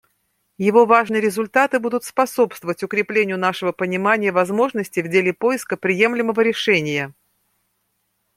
[0.57, 7.13] Его важные результаты будут способствовать укреплению нашего понимания возможностей в деле поиска приемлемого решения.